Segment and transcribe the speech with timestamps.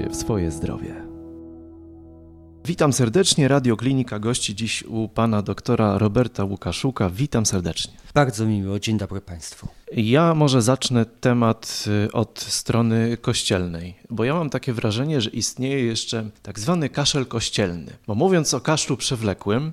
[0.00, 0.94] się w swoje zdrowie.
[2.64, 7.10] Witam serdecznie, Radio Klinika gości dziś u pana doktora Roberta Łukaszuka.
[7.10, 7.92] Witam serdecznie.
[8.14, 9.68] Bardzo mi miło, dzień dobry Państwu.
[9.92, 15.84] Ja może zacznę temat y, od strony kościelnej, bo ja mam takie wrażenie, że istnieje
[15.84, 17.92] jeszcze tak zwany kaszel kościelny.
[18.06, 19.72] Bo mówiąc o kaszlu przewlekłym,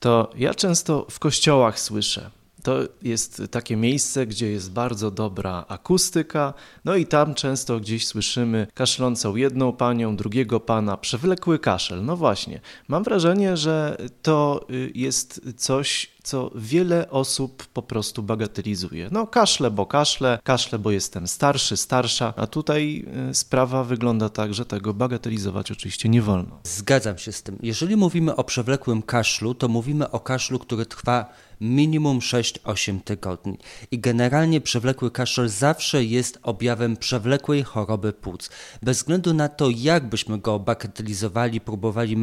[0.00, 2.30] to ja często w kościołach słyszę,
[2.62, 8.66] to jest takie miejsce, gdzie jest bardzo dobra akustyka, no i tam często gdzieś słyszymy
[8.74, 12.04] kaszlącą jedną panią, drugiego pana, przewlekły kaszel.
[12.04, 19.08] No właśnie, mam wrażenie, że to y, jest coś, co wiele osób po prostu bagatelizuje.
[19.12, 24.54] No kaszle, bo kaszle, kaszle, bo jestem starszy, starsza, a tutaj y, sprawa wygląda tak,
[24.54, 26.60] że tego bagatelizować oczywiście nie wolno.
[26.64, 27.58] Zgadzam się z tym.
[27.62, 33.58] Jeżeli mówimy o przewlekłym kaszlu, to mówimy o kaszlu, który trwa minimum 6-8 tygodni.
[33.90, 38.50] I generalnie przewlekły kaszel zawsze jest objawem przewlekłej choroby płuc.
[38.82, 42.16] Bez względu na to, jak byśmy go bagatelizowali, próbowali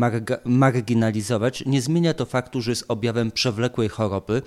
[0.46, 4.42] marginalizować, nie zmienia to faktu, że jest objawem przewlekłej choroby,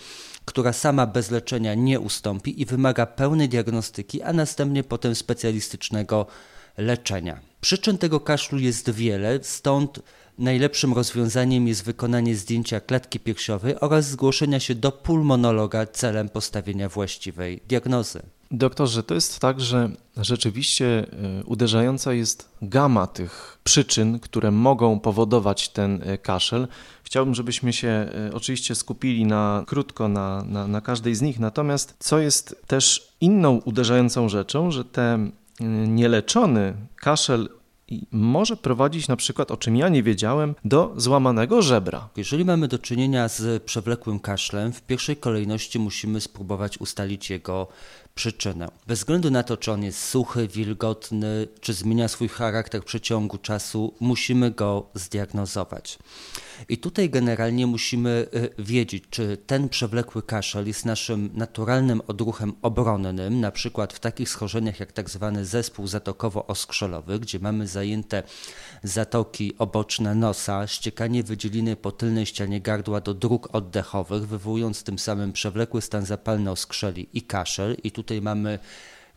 [0.44, 6.26] która sama bez leczenia nie ustąpi i wymaga pełnej diagnostyki, a następnie potem specjalistycznego
[6.78, 7.40] leczenia.
[7.60, 10.00] Przyczyn tego kaszlu jest wiele, stąd
[10.38, 17.60] najlepszym rozwiązaniem jest wykonanie zdjęcia klatki piersiowej oraz zgłoszenia się do pulmonologa celem postawienia właściwej
[17.68, 18.22] diagnozy.
[18.50, 21.06] Doktorze, to jest tak, że rzeczywiście
[21.40, 26.68] y, uderzająca jest gama tych przyczyn, które mogą powodować ten y, kaszel.
[27.04, 31.38] Chciałbym, żebyśmy się y, oczywiście skupili na krótko na, na, na każdej z nich.
[31.38, 35.32] Natomiast co jest też inną uderzającą rzeczą, że ten
[35.86, 37.48] nieleczony kaszel
[38.10, 42.08] może prowadzić na przykład, o czym ja nie wiedziałem, do złamanego żebra.
[42.16, 47.68] Jeżeli mamy do czynienia z przewlekłym kaszlem, w pierwszej kolejności musimy spróbować ustalić jego
[48.14, 48.68] przyczynę.
[48.86, 53.38] Bez względu na to, czy on jest suchy, wilgotny, czy zmienia swój charakter w przeciągu
[53.38, 55.98] czasu, musimy go zdiagnozować.
[56.68, 63.40] I tutaj generalnie musimy y, wiedzieć, czy ten przewlekły kaszel jest naszym naturalnym odruchem obronnym,
[63.40, 68.22] na przykład w takich schorzeniach jak tak zwany zespół zatokowo-oskrzelowy, gdzie mamy zajęte
[68.82, 75.32] zatoki oboczne nosa, ściekanie wydzieliny po tylnej ścianie gardła do dróg oddechowych, wywołując tym samym
[75.32, 77.76] przewlekły stan zapalny oskrzeli i kaszel.
[77.84, 78.58] I tutaj mamy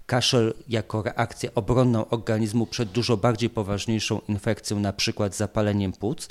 [0.06, 6.28] kaszel jako reakcję obronną organizmu przed dużo bardziej poważniejszą infekcją, na przykład zapaleniem płuc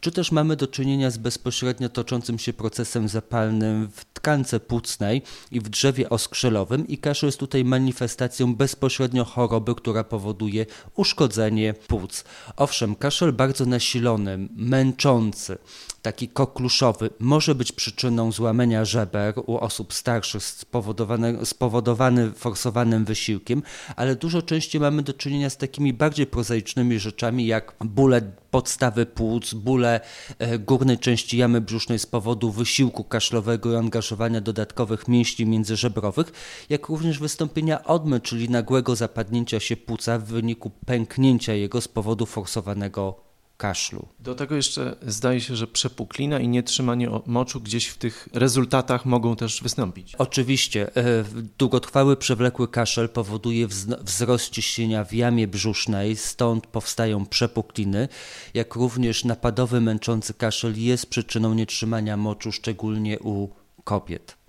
[0.00, 5.60] czy też mamy do czynienia z bezpośrednio toczącym się procesem zapalnym w tkance płucnej i
[5.60, 10.66] w drzewie oskrzelowym i kaszel jest tutaj manifestacją bezpośrednio choroby, która powoduje
[10.96, 12.24] uszkodzenie płuc.
[12.56, 15.58] Owszem, kaszel bardzo nasilony, męczący,
[16.02, 23.62] taki kokluszowy, może być przyczyną złamania żeber u osób starszych spowodowany, spowodowany forsowanym wysiłkiem,
[23.96, 29.54] ale dużo częściej mamy do czynienia z takimi bardziej prozaicznymi rzeczami jak bóle podstawy płuc,
[29.54, 30.00] bóle
[30.38, 36.32] e, górnej części jamy brzusznej z powodu wysiłku kaszlowego i angażowania dodatkowych mięśni międzyżebrowych,
[36.68, 42.26] jak również wystąpienia odmy, czyli nagłego zapadnięcia się płuca w wyniku pęknięcia jego z powodu
[42.26, 43.29] forsowanego
[43.60, 44.08] kaszlu.
[44.20, 49.36] Do tego jeszcze zdaje się, że przepuklina i nietrzymanie moczu gdzieś w tych rezultatach mogą
[49.36, 50.14] też wystąpić.
[50.14, 50.96] Oczywiście.
[50.96, 51.24] E,
[51.58, 53.68] długotrwały przewlekły kaszel powoduje
[54.00, 58.08] wzrost ciśnienia w jamie brzusznej, stąd powstają przepukliny,
[58.54, 63.48] jak również napadowy męczący kaszel jest przyczyną nietrzymania moczu, szczególnie u
[63.84, 64.39] kobiet.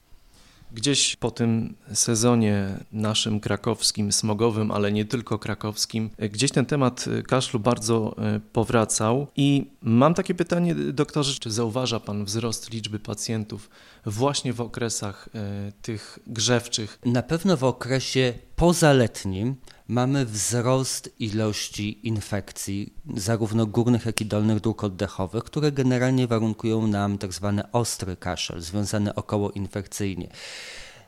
[0.73, 7.59] Gdzieś po tym sezonie naszym krakowskim, smogowym, ale nie tylko krakowskim, gdzieś ten temat kaszlu
[7.59, 9.27] bardzo e, powracał.
[9.35, 13.69] I mam takie pytanie, doktorze, czy zauważa Pan wzrost liczby pacjentów
[14.05, 16.99] właśnie w okresach e, tych grzewczych?
[17.05, 19.55] Na pewno w okresie pozaletnim
[19.91, 27.17] mamy wzrost ilości infekcji, zarówno górnych, jak i dolnych dróg oddechowych, które generalnie warunkują nam
[27.17, 30.29] tak zwany ostry kaszel, związany okołoinfekcyjnie.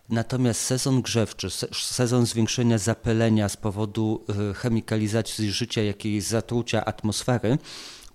[0.09, 7.57] Natomiast sezon grzewczy, sezon zwiększenia zapylenia z powodu y, chemikalizacji życia, jakiejś zatrucia atmosfery,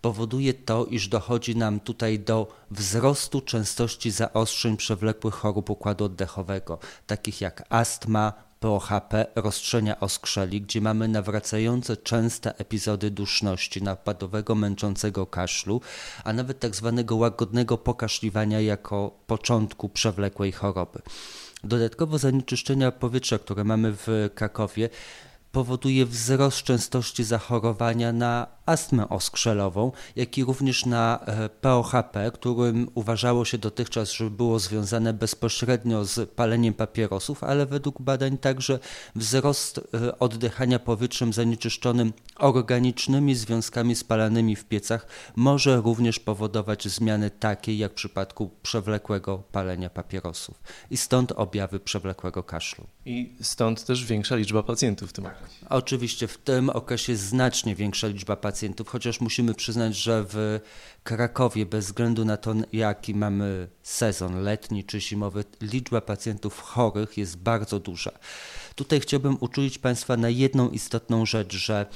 [0.00, 7.40] powoduje to, iż dochodzi nam tutaj do wzrostu częstości zaostrzeń przewlekłych chorób układu oddechowego, takich
[7.40, 15.81] jak astma, POHP roztrzenia oskrzeli, gdzie mamy nawracające częste epizody duszności, napadowego męczącego kaszlu,
[16.25, 21.02] a nawet tak zwanego łagodnego pokaszliwania jako początku przewlekłej choroby.
[21.64, 24.88] Dodatkowo zanieczyszczenia powietrza, które mamy w Krakowie,
[25.52, 31.26] powoduje wzrost częstości zachorowania na astmę oskrzelową, jak i również na
[31.60, 38.38] POHP, którym uważało się dotychczas, że było związane bezpośrednio z paleniem papierosów, ale według badań
[38.38, 38.78] także
[39.16, 39.80] wzrost
[40.18, 45.06] oddychania powietrzem zanieczyszczonym organicznymi związkami spalanymi w piecach
[45.36, 52.42] może również powodować zmiany takie jak w przypadku przewlekłego palenia papierosów i stąd objawy przewlekłego
[52.42, 52.86] kaszlu.
[53.06, 55.67] I stąd też większa liczba pacjentów w tym okresie.
[55.69, 60.61] Oczywiście w tym okresie znacznie większa liczba pacjentów, chociaż musimy przyznać, że w
[61.05, 67.37] Krakowie bez względu na to jaki mamy sezon letni czy zimowy, liczba pacjentów chorych jest
[67.37, 68.11] bardzo duża.
[68.75, 71.87] Tutaj chciałbym uczulić Państwa na jedną istotną rzecz, że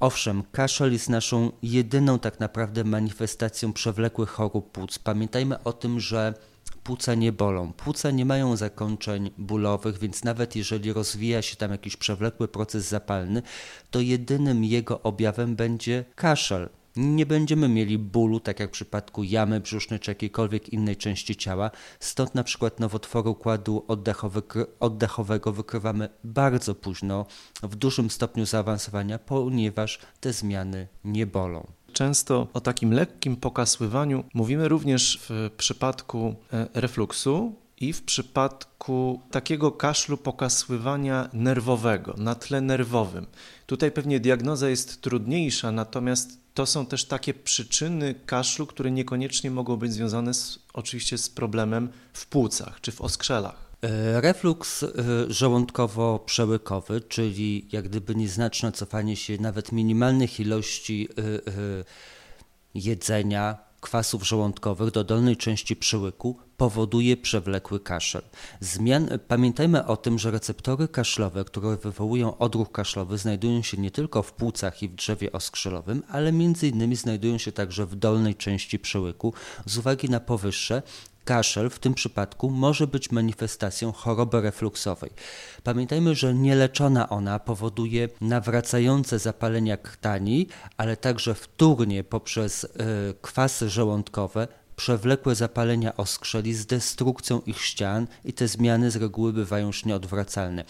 [0.00, 4.98] Owszem, kaszel jest naszą jedyną tak naprawdę manifestacją przewlekłych chorób płuc.
[4.98, 6.34] Pamiętajmy o tym, że
[6.90, 7.72] płuca nie bolą.
[7.72, 13.42] Płuca nie mają zakończeń bólowych, więc nawet jeżeli rozwija się tam jakiś przewlekły proces zapalny,
[13.90, 16.68] to jedynym jego objawem będzie kaszel.
[16.96, 21.70] Nie będziemy mieli bólu, tak jak w przypadku jamy brzusznej czy jakiejkolwiek innej części ciała.
[22.00, 23.84] Stąd na przykład nowotworu układu
[24.80, 27.26] oddechowego wykrywamy bardzo późno,
[27.62, 31.66] w dużym stopniu zaawansowania, ponieważ te zmiany nie bolą.
[31.92, 39.72] Często o takim lekkim pokasływaniu mówimy również w przypadku e, refluksu i w przypadku takiego
[39.72, 43.26] kaszlu pokasływania nerwowego na tle nerwowym.
[43.66, 49.76] Tutaj pewnie diagnoza jest trudniejsza, natomiast to są też takie przyczyny kaszlu, które niekoniecznie mogą
[49.76, 53.69] być związane z, oczywiście z problemem w płucach czy w oskrzelach.
[53.82, 54.86] E, refluks e,
[55.28, 61.22] żołądkowo-przełykowy, czyli jak gdyby nieznaczne cofanie się nawet minimalnych ilości e,
[62.74, 68.22] jedzenia, kwasów żołądkowych do dolnej części przełyku powoduje przewlekły kaszel.
[68.60, 74.22] Zmian, pamiętajmy o tym, że receptory kaszlowe, które wywołują odruch kaszlowy, znajdują się nie tylko
[74.22, 78.78] w płucach i w drzewie oskrzelowym, ale między innymi znajdują się także w dolnej części
[78.78, 79.34] przełyku.
[79.66, 80.82] Z uwagi na powyższe,
[81.30, 85.10] kaszel w tym przypadku może być manifestacją choroby refluksowej.
[85.62, 90.46] Pamiętajmy, że nieleczona ona powoduje nawracające zapalenia krtani,
[90.76, 92.68] ale także wtórnie poprzez y,
[93.22, 99.66] kwasy żołądkowe przewlekłe zapalenia oskrzeli z destrukcją ich ścian i te zmiany z reguły bywają
[99.66, 100.64] już nieodwracalne.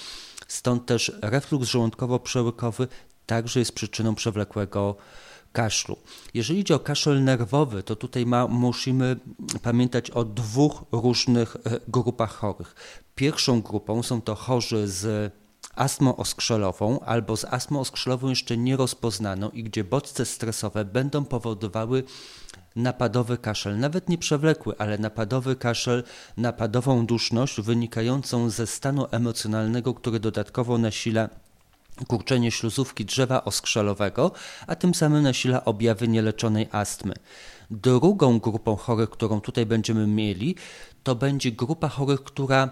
[0.48, 2.86] Stąd też refluks żołądkowo-przełykowy
[3.26, 4.96] także jest przyczyną przewlekłego
[5.52, 5.96] kaszlu.
[6.34, 9.16] Jeżeli idzie o kaszel nerwowy, to tutaj ma, musimy
[9.62, 12.74] pamiętać o dwóch różnych e, grupach chorych.
[13.14, 15.32] Pierwszą grupą są to chorzy z
[15.74, 22.04] astmą oskrzelową albo z astmą oskrzelową jeszcze nierozpoznaną i gdzie bodźce stresowe będą powodowały
[22.76, 26.04] napadowy kaszel, nawet nie przewlekły, ale napadowy kaszel,
[26.36, 31.28] napadową duszność wynikającą ze stanu emocjonalnego, który dodatkowo nasila
[32.08, 34.32] kurczenie śluzówki drzewa oskrzelowego,
[34.66, 37.14] a tym samym nasila objawy nieleczonej astmy.
[37.70, 40.56] Drugą grupą chorych, którą tutaj będziemy mieli,
[41.02, 42.70] to będzie grupa chorych, która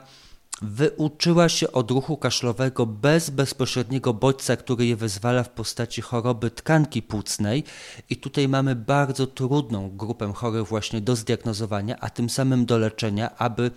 [0.62, 7.64] wyuczyła się odruchu kaszlowego bez bezpośredniego bodźca, który je wyzwala w postaci choroby tkanki płucnej
[8.10, 13.36] i tutaj mamy bardzo trudną grupę chorych właśnie do zdiagnozowania, a tym samym do leczenia,
[13.36, 13.70] aby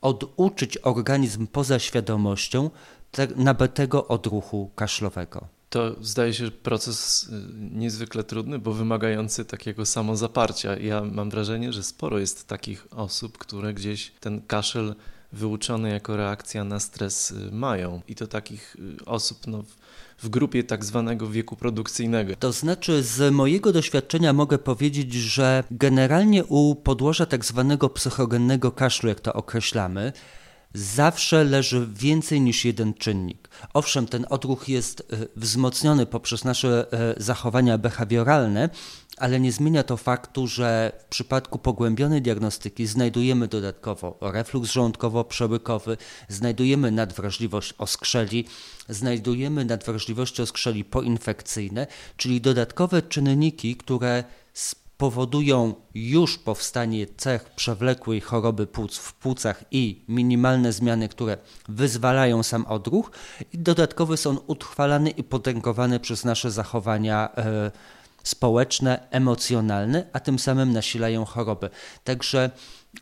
[0.00, 2.70] oduczyć organizm poza świadomością
[3.36, 5.48] nabytego odruchu kaszlowego.
[5.70, 7.30] To zdaje się proces y,
[7.78, 10.76] niezwykle trudny, bo wymagający takiego samozaparcia.
[10.76, 14.94] Ja mam wrażenie, że sporo jest takich osób, które gdzieś ten kaszel
[15.32, 18.00] wyuczony jako reakcja na stres y, mają.
[18.08, 19.64] I to takich y, osób no,
[20.22, 22.34] w grupie tak zwanego wieku produkcyjnego.
[22.38, 29.08] To znaczy, z mojego doświadczenia mogę powiedzieć, że generalnie u podłoża tak zwanego psychogennego kaszlu,
[29.08, 30.12] jak to określamy,
[30.74, 33.48] zawsze leży więcej niż jeden czynnik.
[33.74, 38.70] Owszem, ten odruch jest e, wzmocniony poprzez nasze e, zachowania behawioralne,
[39.18, 45.96] ale nie zmienia to faktu, że w przypadku pogłębionej diagnostyki znajdujemy dodatkowo refluks żołądkowo-przełykowy,
[46.28, 48.44] znajdujemy nadwrażliwość oskrzeli,
[48.88, 54.24] znajdujemy nadwrażliwości oskrzeli poinfekcyjne, czyli dodatkowe czynniki, które
[54.98, 61.38] powodują już powstanie cech przewlekłej choroby płuc w płucach i minimalne zmiany, które
[61.68, 63.10] wyzwalają sam odruch
[63.52, 67.70] i dodatkowo są utrwalane i potęgowane przez nasze zachowania e,
[68.22, 71.70] społeczne, emocjonalne, a tym samym nasilają chorobę.
[72.04, 72.50] Także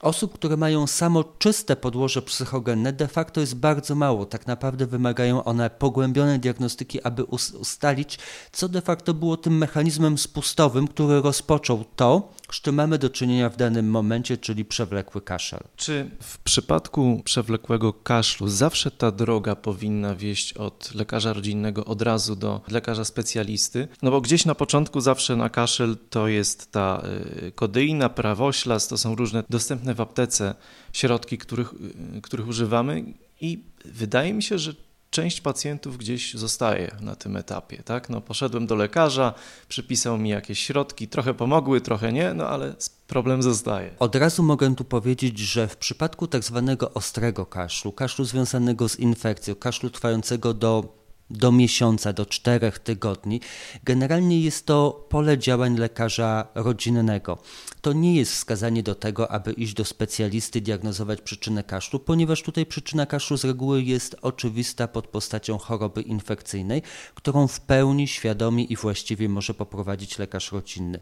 [0.00, 4.26] Osób, które mają samo czyste podłoże psychogenne, de facto jest bardzo mało.
[4.26, 8.19] Tak naprawdę wymagają one pogłębionej diagnostyki, aby ustalić,
[8.52, 13.50] co de facto było tym mechanizmem spustowym, który rozpoczął to, z czym mamy do czynienia
[13.50, 15.61] w danym momencie, czyli przewlekły kaszel.
[15.76, 22.37] Czy w przypadku przewlekłego kaszlu zawsze ta droga powinna wieść od lekarza rodzinnego od razu
[22.37, 23.88] do lekarza specjalisty?
[24.02, 27.02] No bo gdzieś na początku zawsze na kaszel to jest ta
[27.47, 30.55] y, kodeina, prawoślas, to są różne dostępne w aptece
[30.93, 31.75] środki, których,
[32.23, 33.05] których używamy
[33.40, 34.75] i wydaje mi się, że
[35.11, 37.83] część pacjentów gdzieś zostaje na tym etapie.
[37.83, 38.11] Tak?
[38.11, 39.35] No, poszedłem do lekarza,
[39.69, 42.75] przypisał mi jakieś środki, trochę pomogły, trochę nie, no ale
[43.07, 43.90] problem zostaje.
[43.99, 48.99] Od razu mogę tu powiedzieć, że w przypadku tak zwanego ostrego kaszlu, kaszlu związanego z
[48.99, 50.97] infekcją, kaszlu trwającego do
[51.30, 53.40] do miesiąca, do czterech tygodni.
[53.85, 57.38] Generalnie jest to pole działań lekarza rodzinnego.
[57.80, 62.66] To nie jest wskazanie do tego, aby iść do specjalisty, diagnozować przyczynę kaszlu, ponieważ tutaj
[62.66, 66.83] przyczyna kaszlu z reguły jest oczywista pod postacią choroby infekcyjnej,
[67.14, 71.00] którą w pełni świadomie i właściwie może poprowadzić lekarz rodzinny.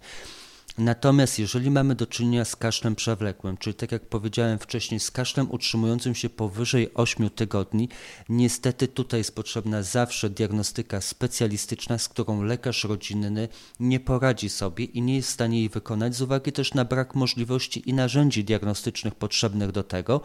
[0.78, 5.50] Natomiast jeżeli mamy do czynienia z kaszlem przewlekłym, czyli tak jak powiedziałem wcześniej, z kaszlem
[5.50, 7.88] utrzymującym się powyżej 8 tygodni,
[8.28, 13.48] niestety tutaj jest potrzebna zawsze diagnostyka specjalistyczna, z którą lekarz rodzinny
[13.80, 17.14] nie poradzi sobie i nie jest w stanie jej wykonać z uwagi też na brak
[17.14, 20.20] możliwości i narzędzi diagnostycznych potrzebnych do tego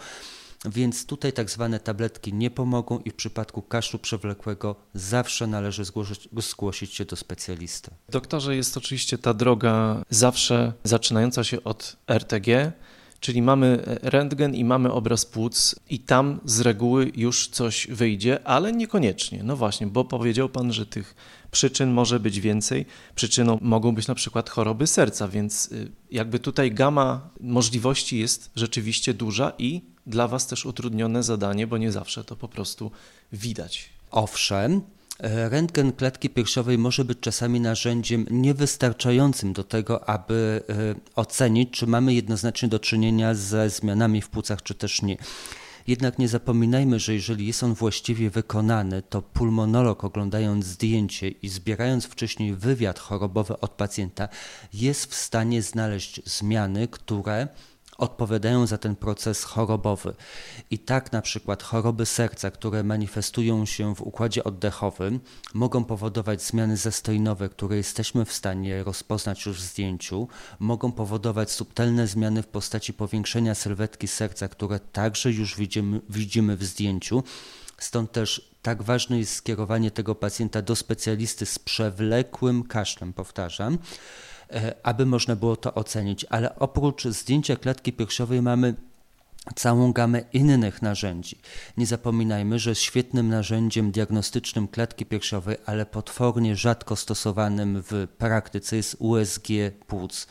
[0.66, 6.30] więc tutaj tak zwane tabletki nie pomogą i w przypadku kaszlu przewlekłego zawsze należy zgłosić,
[6.38, 7.92] zgłosić się do specjalisty.
[8.10, 12.72] Doktorze, jest oczywiście ta droga zawsze zaczynająca się od RTG,
[13.20, 18.72] czyli mamy rentgen i mamy obraz płuc i tam z reguły już coś wyjdzie, ale
[18.72, 19.44] niekoniecznie.
[19.44, 21.16] No właśnie, bo powiedział Pan, że tych
[21.52, 22.86] przyczyn może być więcej.
[23.16, 29.14] Przyczyną mogą być na przykład choroby serca, więc y, jakby tutaj gama możliwości jest rzeczywiście
[29.14, 32.92] duża i dla Was też utrudnione zadanie, bo nie zawsze to po prostu
[33.34, 33.90] widać.
[34.12, 34.82] Owszem,
[35.20, 41.88] e, Rentgen klatki piersiowej może być czasami narzędziem niewystarczającym do tego, aby e, ocenić, czy
[41.88, 45.18] mamy jednoznacznie do czynienia ze zmianami w płucach, czy też nie.
[45.88, 52.06] Jednak nie zapominajmy, że jeżeli jest on właściwie wykonany, to pulmonolog oglądając zdjęcie i zbierając
[52.06, 54.28] wcześniej wywiad chorobowy od pacjenta,
[54.74, 57.48] jest w stanie znaleźć zmiany, które
[58.00, 60.14] odpowiadają za ten proces chorobowy.
[60.72, 65.20] I tak na przykład choroby serca, które manifestują się w układzie oddechowym,
[65.54, 70.28] mogą powodować zmiany zastojnowe, które jesteśmy w stanie rozpoznać już w zdjęciu,
[70.60, 76.64] mogą powodować subtelne zmiany w postaci powiększenia sylwetki serca, które także już widzimy, widzimy w
[76.64, 77.24] zdjęciu.
[77.78, 83.78] Stąd też tak ważne jest skierowanie tego pacjenta do specjalisty z przewlekłym kaszlem, powtarzam,
[84.84, 86.26] aby można było to ocenić.
[86.30, 88.76] Ale oprócz zdjęcia klatki piersiowej mamy
[89.56, 91.40] całą gamę innych narzędzi.
[91.78, 98.96] Nie zapominajmy, że świetnym narzędziem diagnostycznym klatki piersiowej, ale potwornie rzadko stosowanym w praktyce jest
[99.00, 99.48] USG
[99.88, 100.28] płuc.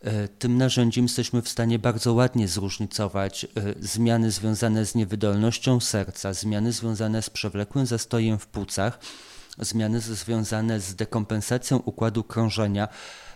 [0.00, 3.48] E, tym narzędziem jesteśmy w stanie bardzo ładnie zróżnicować e,
[3.80, 8.98] zmiany związane z niewydolnością serca, zmiany związane z przewlekłym zastojem w płucach,
[9.58, 12.88] zmiany związane z dekompensacją układu krążenia,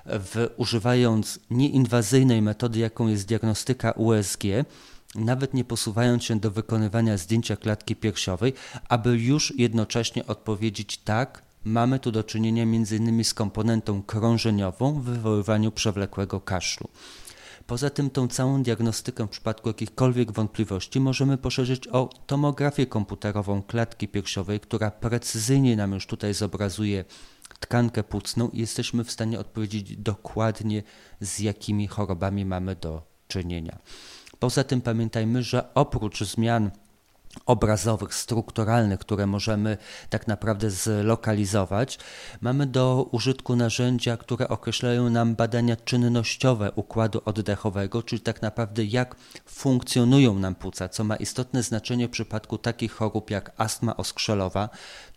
[0.07, 4.42] w, używając nieinwazyjnej metody, jaką jest diagnostyka USG,
[5.14, 8.52] nawet nie posuwając się do wykonywania zdjęcia klatki piersiowej,
[8.88, 13.25] aby już jednocześnie odpowiedzieć tak, mamy tu do czynienia m.in.
[13.25, 16.88] z komponentą krążeniową w wywoływaniu przewlekłego kaszlu.
[17.66, 24.09] Poza tym tą całą diagnostykę w przypadku jakichkolwiek wątpliwości możemy poszerzyć o tomografię komputerową klatki
[24.09, 27.04] piersiowej, która precyzyjnie nam już tutaj zobrazuje
[27.61, 30.83] tkankę płucną i jesteśmy w stanie odpowiedzieć dokładnie,
[31.21, 33.79] z jakimi chorobami mamy do czynienia.
[34.38, 36.71] Poza tym pamiętajmy, że oprócz zmian
[37.47, 39.76] obrazowych, strukturalnych, które możemy
[40.11, 41.99] tak naprawdę zlokalizować,
[42.40, 49.17] mamy do użytku narzędzia, które określają nam badania czynnościowe układu oddechowego, czyli tak naprawdę jak
[49.47, 54.69] funkcjonują nam płuca, co ma istotne znaczenie w przypadku takich chorób jak astma oskrzelowa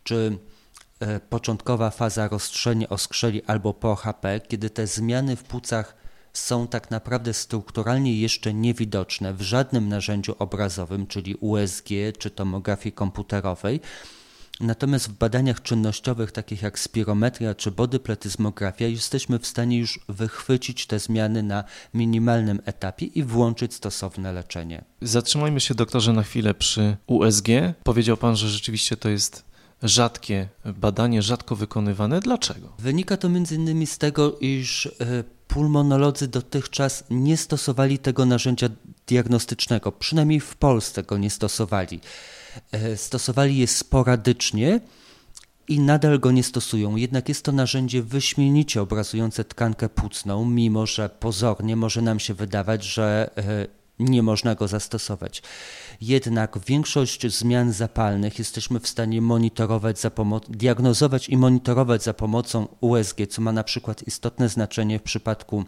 [0.03, 0.37] czy
[1.29, 5.95] początkowa faza roztrzenia oskrzeli albo po HP, kiedy te zmiany w płucach
[6.33, 13.79] są tak naprawdę strukturalnie jeszcze niewidoczne w żadnym narzędziu obrazowym, czyli USG czy tomografii komputerowej.
[14.59, 20.99] Natomiast w badaniach czynnościowych, takich jak spirometria czy bodypletyzmografia, jesteśmy w stanie już wychwycić te
[20.99, 24.83] zmiany na minimalnym etapie i włączyć stosowne leczenie.
[25.01, 27.47] Zatrzymajmy się, doktorze, na chwilę przy USG.
[27.83, 29.52] Powiedział Pan, że rzeczywiście to jest
[29.83, 32.19] rzadkie badanie, rzadko wykonywane.
[32.19, 32.73] Dlaczego?
[32.79, 38.69] Wynika to innymi z tego, iż e, pulmonolodzy dotychczas nie stosowali tego narzędzia
[39.07, 41.99] diagnostycznego, przynajmniej w Polsce go nie stosowali.
[42.71, 44.79] E, stosowali je sporadycznie
[45.67, 46.95] i nadal go nie stosują.
[46.95, 52.83] Jednak jest to narzędzie wyśmienicie obrazujące tkankę płucną, mimo że pozornie może nam się wydawać,
[52.83, 55.43] że e, nie można go zastosować.
[56.01, 60.11] Jednak większość zmian zapalnych jesteśmy w stanie monitorować za
[60.49, 65.65] diagnozować i monitorować za pomocą USG, co ma na przykład istotne znaczenie w przypadku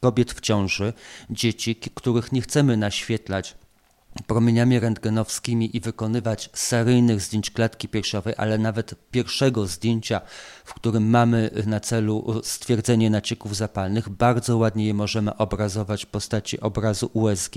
[0.00, 0.92] kobiet w ciąży,
[1.30, 3.54] dzieci, których nie chcemy naświetlać
[4.22, 10.20] promieniami rentgenowskimi i wykonywać seryjnych zdjęć klatki piersiowej, ale nawet pierwszego zdjęcia,
[10.64, 16.60] w którym mamy na celu stwierdzenie nacieków zapalnych, bardzo ładnie je możemy obrazować w postaci
[16.60, 17.54] obrazu USG,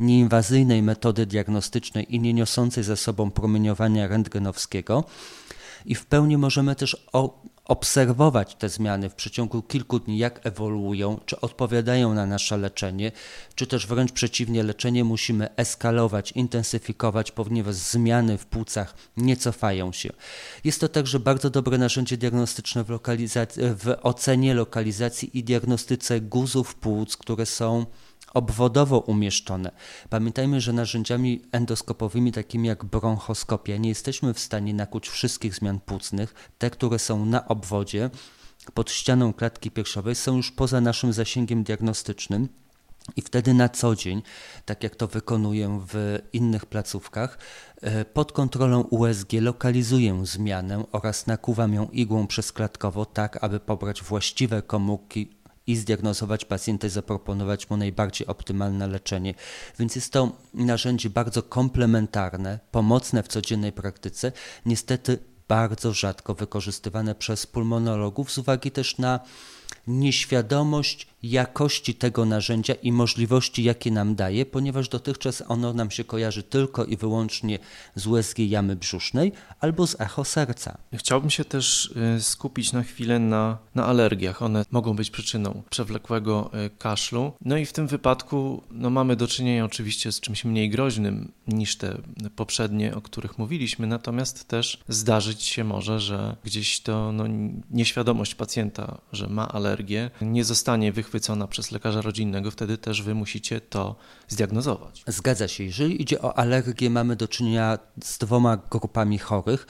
[0.00, 5.04] nieinwazyjnej metody diagnostycznej i nie niosącej ze sobą promieniowania rentgenowskiego.
[5.84, 7.06] I w pełni możemy też
[7.64, 13.12] obserwować te zmiany w przeciągu kilku dni, jak ewoluują, czy odpowiadają na nasze leczenie,
[13.54, 20.10] czy też wręcz przeciwnie, leczenie musimy eskalować, intensyfikować, ponieważ zmiany w płucach nie cofają się.
[20.64, 22.98] Jest to także bardzo dobre narzędzie diagnostyczne w,
[23.58, 27.86] w ocenie lokalizacji i diagnostyce guzów płuc, które są
[28.34, 29.70] obwodowo umieszczone.
[30.10, 36.34] Pamiętajmy, że narzędziami endoskopowymi, takimi jak bronchoskopia, nie jesteśmy w stanie nakuć wszystkich zmian płucnych.
[36.58, 38.10] Te, które są na obwodzie,
[38.74, 42.48] pod ścianą klatki piersiowej, są już poza naszym zasięgiem diagnostycznym.
[43.16, 44.22] I wtedy na co dzień,
[44.64, 47.38] tak jak to wykonuję w innych placówkach,
[47.80, 54.62] e, pod kontrolą USG lokalizuję zmianę oraz nakuwam ją igłą przesklatkowo, tak aby pobrać właściwe
[54.62, 59.34] komórki i zdiagnozować pacjenta i zaproponować mu najbardziej optymalne leczenie.
[59.78, 64.32] Więc jest to narzędzie bardzo komplementarne, pomocne w codziennej praktyce,
[64.66, 69.20] niestety bardzo rzadko wykorzystywane przez pulmonologów z uwagi też na
[69.86, 76.42] nieświadomość jakości tego narzędzia i możliwości, jakie nam daje, ponieważ dotychczas ono nam się kojarzy
[76.42, 77.58] tylko i wyłącznie
[77.94, 80.78] z USG jamy brzusznej albo z echo serca.
[80.94, 84.42] Chciałbym się też y, skupić na chwilę na, na alergiach.
[84.42, 87.32] One mogą być przyczyną przewlekłego y, kaszlu.
[87.44, 91.76] No i w tym wypadku no, mamy do czynienia oczywiście z czymś mniej groźnym niż
[91.76, 91.98] te
[92.36, 97.24] poprzednie, o których mówiliśmy, natomiast też zdarzyć się może, że gdzieś to no,
[97.70, 103.14] nieświadomość pacjenta, że ma alergię, nie zostanie wychwycona wychwycona przez lekarza rodzinnego, wtedy też wy
[103.14, 103.96] musicie to
[104.28, 105.04] zdiagnozować.
[105.06, 105.64] Zgadza się.
[105.64, 109.66] Jeżeli idzie o alergię, mamy do czynienia z dwoma grupami chorych.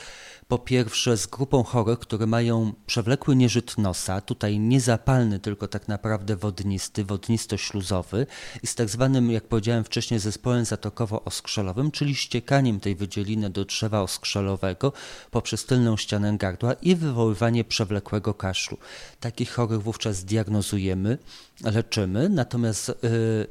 [0.52, 5.88] Po pierwsze z grupą chorych, które mają przewlekły nieżyt nosa, tutaj nie zapalny, tylko tak
[5.88, 8.26] naprawdę wodnisty, wodnisto-śluzowy
[8.62, 14.02] i z tak zwanym, jak powiedziałem wcześniej, zespołem zatokowo-oskrzelowym, czyli ściekaniem tej wydzieliny do drzewa
[14.02, 14.92] oskrzelowego
[15.30, 18.76] poprzez tylną ścianę gardła i wywoływanie przewlekłego kaszlu.
[19.20, 21.18] Takich chorych wówczas diagnozujemy,
[21.64, 22.94] leczymy, natomiast y,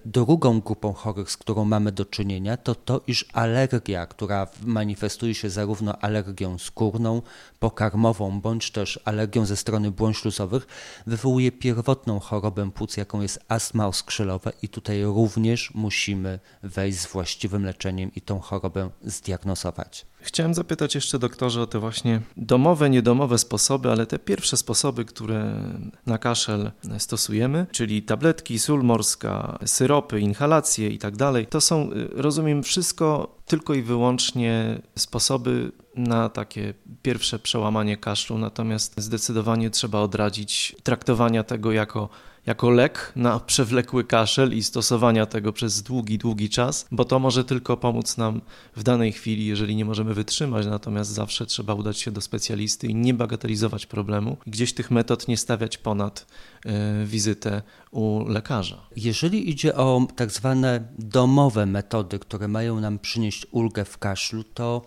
[0.06, 5.50] drugą grupą chorych, z którą mamy do czynienia, to to, iż alergia, która manifestuje się
[5.50, 6.58] zarówno alergią
[6.91, 7.21] skórną,
[7.60, 10.67] pokarmową, bądź też alergią ze strony błon śluzowych,
[11.08, 17.65] wywołuje pierwotną chorobę płuc, jaką jest astma oskrzelowa i tutaj również musimy wejść z właściwym
[17.65, 20.06] leczeniem i tą chorobę zdiagnozować.
[20.21, 25.63] Chciałem zapytać jeszcze doktorze o te właśnie domowe, niedomowe sposoby, ale te pierwsze sposoby, które
[26.06, 32.63] na kaszel stosujemy, czyli tabletki, sól morska, syropy, inhalacje i tak dalej, to są, rozumiem,
[32.63, 41.43] wszystko tylko i wyłącznie sposoby na takie pierwsze przełamanie kaszlu, natomiast zdecydowanie trzeba odradzić traktowania
[41.43, 42.10] tego jako
[42.45, 47.43] jako lek na przewlekły kaszel i stosowania tego przez długi, długi czas, bo to może
[47.43, 48.41] tylko pomóc nam
[48.75, 52.95] w danej chwili, jeżeli nie możemy wytrzymać, natomiast zawsze trzeba udać się do specjalisty i
[52.95, 56.27] nie bagatelizować problemu gdzieś tych metod nie stawiać ponad
[56.65, 58.77] y, wizytę u lekarza.
[58.95, 64.82] Jeżeli idzie o tak zwane domowe metody, które mają nam przynieść ulgę w kaszlu, to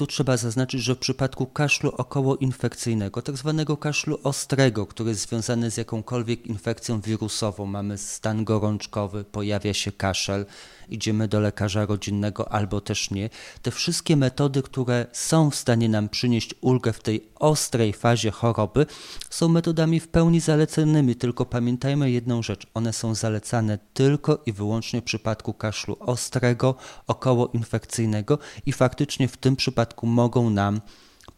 [0.00, 5.70] tu trzeba zaznaczyć, że w przypadku kaszlu okołoinfekcyjnego, tak zwanego kaszlu ostrego, który jest związany
[5.70, 10.46] z jakąkolwiek infekcją wirusową, mamy stan gorączkowy, pojawia się kaszel,
[10.94, 13.30] idziemy do lekarza rodzinnego albo też nie.
[13.62, 18.86] Te wszystkie metody, które są w stanie nam przynieść ulgę w tej ostrej fazie choroby,
[19.30, 25.00] są metodami w pełni zalecanymi, tylko pamiętajmy jedną rzecz, one są zalecane tylko i wyłącznie
[25.00, 26.74] w przypadku kaszlu ostrego,
[27.06, 30.80] okołoinfekcyjnego i faktycznie w tym przypadku mogą nam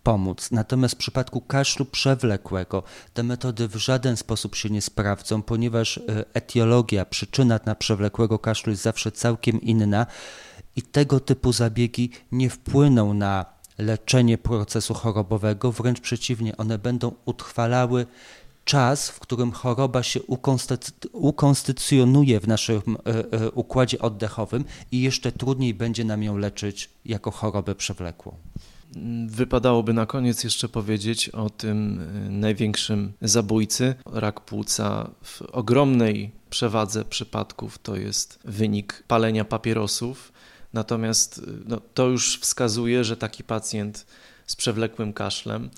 [0.03, 0.51] pomóc.
[0.51, 2.83] Natomiast w przypadku kaszlu przewlekłego
[3.15, 8.71] te metody w żaden sposób się nie sprawdzą, ponieważ e, etiologia, przyczyna na przewlekłego kaszlu
[8.71, 10.07] jest zawsze całkiem inna
[10.77, 13.47] i tego typu zabiegi nie wpłyną na
[13.79, 18.07] leczenie procesu chorobowego, wręcz przeciwnie, one będą utrwalały
[18.65, 20.21] czas, w którym choroba się
[21.12, 27.31] ukonstytucjonuje w naszym e, e, układzie oddechowym i jeszcze trudniej będzie nam ją leczyć jako
[27.31, 28.35] chorobę przewlekłą.
[29.27, 33.95] Wypadałoby na koniec jeszcze powiedzieć o tym e, największym zabójcy.
[34.07, 40.33] Rak płuca w ogromnej przewadze przypadków to jest wynik palenia papierosów.
[40.73, 44.07] Natomiast no, to już wskazuje, że taki pacjent
[44.47, 45.71] z przewlekłym kaszlem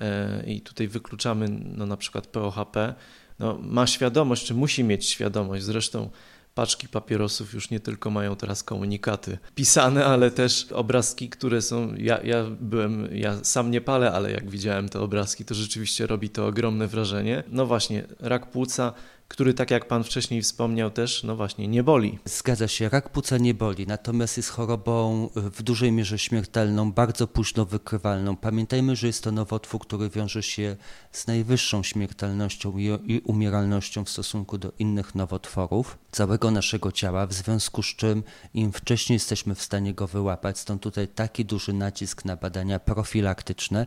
[0.00, 2.94] E, i tutaj wykluczamy no, na przykład POHP,
[3.38, 6.10] no, ma świadomość, czy musi mieć świadomość, zresztą
[6.54, 11.94] paczki papierosów już nie tylko mają teraz komunikaty pisane, ale też obrazki, które są.
[11.96, 16.30] Ja, ja byłem, ja sam nie palę, ale jak widziałem te obrazki, to rzeczywiście robi
[16.30, 17.42] to ogromne wrażenie.
[17.48, 18.92] No właśnie, rak płuca
[19.30, 22.18] który, tak jak Pan wcześniej wspomniał, też, no właśnie, nie boli.
[22.24, 27.64] Zgadza się, rak płuca nie boli, natomiast jest chorobą w dużej mierze śmiertelną, bardzo późno
[27.64, 28.36] wykrywalną.
[28.36, 30.76] Pamiętajmy, że jest to nowotwór, który wiąże się
[31.12, 37.82] z najwyższą śmiertelnością i umieralnością w stosunku do innych nowotworów całego naszego ciała, w związku
[37.82, 38.22] z czym
[38.54, 43.86] im wcześniej jesteśmy w stanie go wyłapać, stąd tutaj taki duży nacisk na badania profilaktyczne,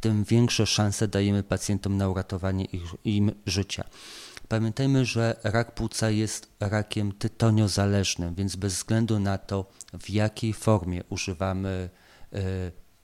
[0.00, 3.84] tym większe szanse dajemy pacjentom na uratowanie ich, im życia.
[4.50, 11.04] Pamiętajmy, że rak płuca jest rakiem tytoniozależnym, więc bez względu na to, w jakiej formie
[11.08, 11.90] używamy
[12.34, 12.38] y,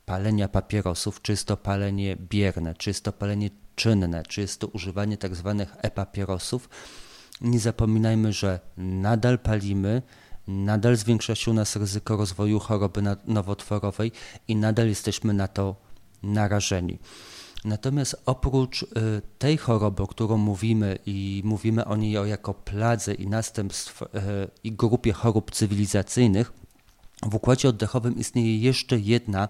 [0.05, 4.67] palenia papierosów, czy jest to palenie bierne, czy jest to palenie czynne, czy jest to
[4.67, 6.69] używanie tak zwanych e-papierosów,
[7.41, 10.03] nie zapominajmy, że nadal palimy,
[10.47, 14.13] nadal zwiększa się u nas ryzyko rozwoju choroby nowotworowej
[14.49, 15.77] i nadal jesteśmy na to
[16.23, 16.99] narażeni.
[17.67, 18.87] Natomiast oprócz y,
[19.39, 24.07] tej choroby, o którą mówimy i mówimy o niej jako pladze i następstw y,
[24.65, 26.53] i grupie chorób cywilizacyjnych,
[27.23, 29.49] w układzie oddechowym istnieje jeszcze jedna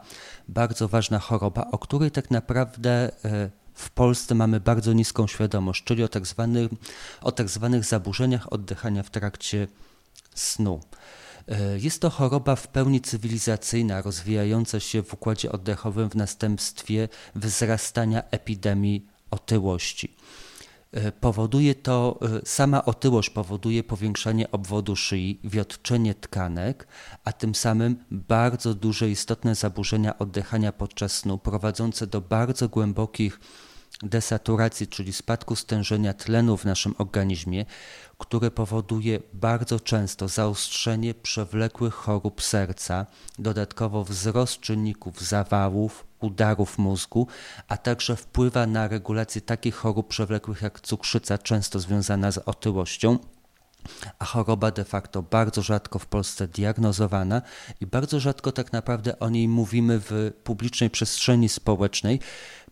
[0.49, 6.03] bardzo ważna choroba, o której tak naprawdę y, w Polsce mamy bardzo niską świadomość, czyli
[6.05, 6.71] o tak zwanych,
[7.21, 9.69] o tak zwanych zaburzeniach oddychania w trakcie
[10.35, 10.81] snu.
[11.49, 18.23] E, jest to choroba w pełni cywilizacyjna, rozwijająca się w układzie oddechowym w następstwie wzrastania
[18.31, 20.17] epidemii otyłości.
[20.93, 26.87] E, powoduje to, e, sama otyłość powoduje powiększanie obwodu szyi, wiotczenie tkanek,
[27.25, 33.41] a tym samym bardzo duże istotne zaburzenia oddychania podczas snu, prowadzące do bardzo głębokich
[34.03, 37.65] desaturacji, czyli spadku stężenia tlenu w naszym organizmie,
[38.19, 43.07] które powoduje bardzo często zaostrzenie przewlekłych chorób serca,
[43.39, 47.27] dodatkowo wzrost czynników zawałów, udarów mózgu,
[47.69, 53.19] a także wpływa na regulację takich chorób przewlekłych jak cukrzyca, często związana z otyłością.
[54.19, 57.43] A choroba de facto bardzo rzadko w Polsce diagnozowana
[57.81, 62.21] i bardzo rzadko tak naprawdę o niej mówimy w publicznej przestrzeni społecznej,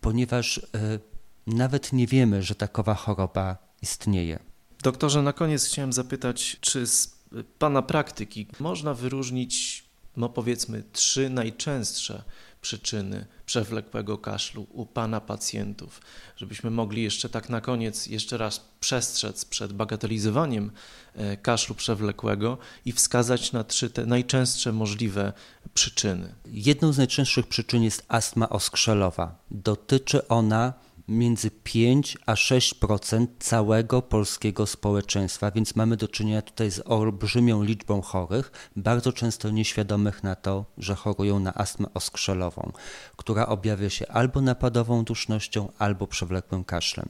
[0.01, 1.14] ponieważ y,
[1.47, 4.39] nawet nie wiemy, że takowa choroba istnieje.
[4.83, 7.15] Doktorze, na koniec chciałem zapytać, czy z
[7.59, 9.85] Pana praktyki można wyróżnić,
[10.17, 12.23] no powiedzmy, trzy najczęstsze
[12.61, 16.01] przyczyny przewlekłego kaszlu u Pana pacjentów,
[16.37, 20.71] żebyśmy mogli jeszcze tak na koniec jeszcze raz przestrzec przed bagatelizowaniem
[21.15, 25.33] e, kaszlu przewlekłego i wskazać na trzy te najczęstsze możliwe
[25.75, 26.35] przyczyny.
[26.47, 29.39] Jedną z najczęstszych przyczyn jest astma oskrzelowa.
[29.51, 30.73] Dotyczy ona
[31.09, 38.03] między 5 a 6% całego polskiego społeczeństwa, więc mamy do czynienia tutaj z olbrzymią liczbą
[38.03, 42.73] chorych, bardzo często nieświadomych na to, że chorują na astmę oskrzelową,
[43.17, 47.09] która objawia się albo napadową dusznością, albo przewlekłym kaszlem.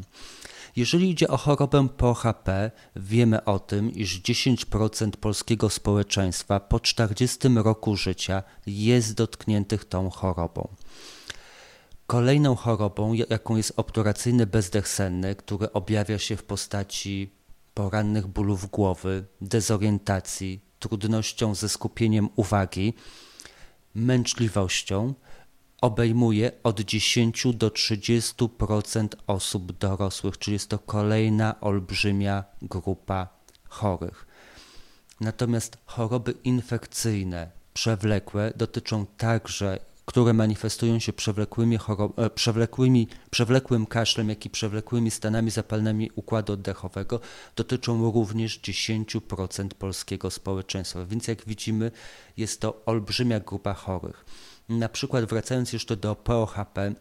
[0.77, 7.97] Jeżeli idzie o chorobę POHP, wiemy o tym, iż 10% polskiego społeczeństwa po 40 roku
[7.97, 10.69] życia jest dotkniętych tą chorobą.
[12.07, 17.31] Kolejną chorobą, jaką jest obturacyjny bezdech senny, który objawia się w postaci
[17.75, 22.95] porannych bólów głowy, dezorientacji, trudnością ze skupieniem uwagi,
[23.95, 25.15] męczliwością,
[25.81, 33.29] obejmuje od 10 do 30% osób dorosłych, czyli jest to kolejna olbrzymia grupa
[33.69, 34.27] chorych.
[35.21, 41.79] Natomiast choroby infekcyjne, przewlekłe dotyczą także które manifestują się przewlekłymi
[42.17, 47.21] e, przewlekłymi, przewlekłym kaszlem, jak i przewlekłymi stanami zapalnymi układu oddechowego,
[47.57, 51.05] dotyczą również 10% polskiego społeczeństwa.
[51.07, 51.91] Więc jak widzimy,
[52.37, 54.25] jest to olbrzymia grupa chorych.
[54.69, 56.95] Na przykład wracając jeszcze do POHP,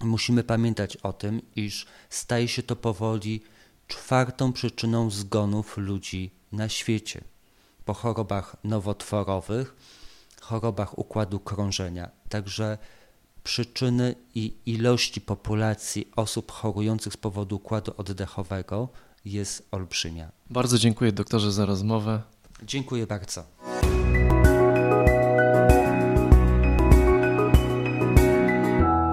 [0.00, 3.40] musimy pamiętać o tym, iż staje się to powoli
[3.88, 7.24] czwartą przyczyną zgonów ludzi na świecie.
[7.84, 9.74] Po chorobach nowotworowych,
[10.42, 12.10] chorobach układu krążenia.
[12.28, 12.78] Także
[13.44, 18.88] przyczyny i ilości populacji osób chorujących z powodu układu oddechowego
[19.24, 20.32] jest olbrzymia.
[20.50, 22.22] Bardzo dziękuję doktorze za rozmowę.
[22.62, 23.44] Dziękuję bardzo.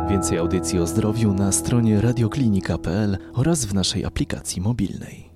[0.10, 5.29] Więcej audycji o zdrowiu na stronie radioklinika.pl oraz w naszej aplikacji mobilnej.